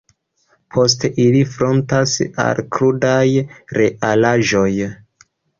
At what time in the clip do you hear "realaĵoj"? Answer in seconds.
3.81-4.69